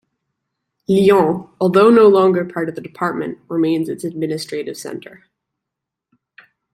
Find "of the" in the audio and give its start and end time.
2.67-2.81